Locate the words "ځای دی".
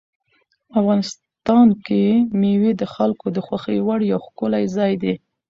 4.75-5.13